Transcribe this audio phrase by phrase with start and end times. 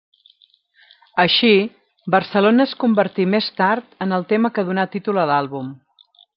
[1.23, 1.51] Així,
[2.15, 5.73] 'Barcelona' es convertí més tard en el tema que donà títol a l'àlbum.